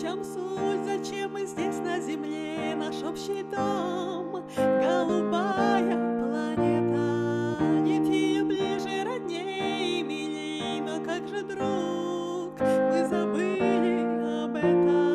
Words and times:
чем 0.00 0.22
суть, 0.22 0.84
зачем 0.84 1.32
мы 1.32 1.46
здесь 1.46 1.78
на 1.78 1.98
земле, 1.98 2.74
наш 2.76 3.02
общий 3.02 3.42
дом, 3.42 4.44
голубая 4.54 5.96
планета. 6.18 7.58
Нет 7.80 8.06
ее 8.06 8.44
ближе, 8.44 9.04
роднее 9.04 10.00
и 10.00 10.02
милей, 10.02 10.80
но 10.82 11.02
как 11.02 11.26
же, 11.26 11.42
друг, 11.42 12.60
мы 12.60 13.06
забыли 13.08 14.44
об 14.44 14.56
этом. 14.56 15.05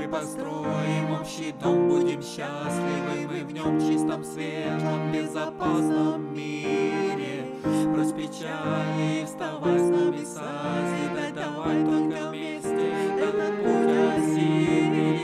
Мы 0.00 0.08
построим 0.08 1.12
общий 1.20 1.52
дом, 1.52 1.86
будем 1.86 2.22
счастливы 2.22 3.28
Мы 3.28 3.44
в 3.44 3.52
нем 3.52 3.78
чистом, 3.78 4.24
светлом, 4.24 5.12
безопасном 5.12 6.34
мире. 6.34 7.44
Брось 7.92 8.12
печали, 8.12 9.26
вставай 9.26 9.78
с 9.78 9.82
нами 9.82 10.24
созидать 10.24 11.34
Давай 11.34 11.84
только 11.84 12.30
вместе 12.30 12.94
этот 13.18 13.56
путь 13.62 13.92
осилим. 14.16 15.20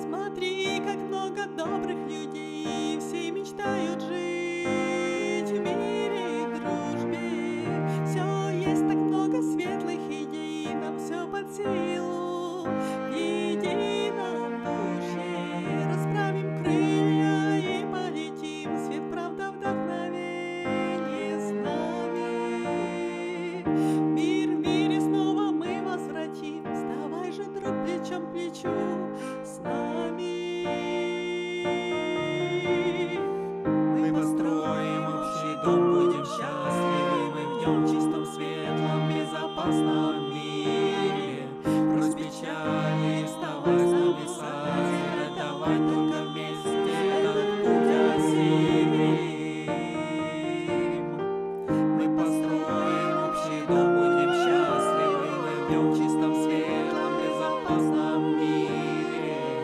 Смотри, 0.00 0.80
как 0.86 0.96
много 0.96 1.46
добрых 1.56 1.98
людей, 2.06 2.97
fiesta 8.68 8.97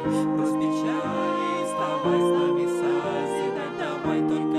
Разбежались, 0.05 1.73
давай 1.79 2.19
с 2.19 2.31
нами 2.31 2.67
созидать, 2.67 3.79
давай 3.79 4.21
только 4.21 4.54